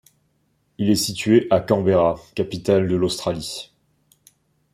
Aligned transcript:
Il 0.79 0.89
est 0.89 0.95
situé 0.95 1.45
à 1.51 1.59
Canberra, 1.59 2.15
capitale 2.33 2.87
de 2.87 2.95
l'Australie. 2.95 3.71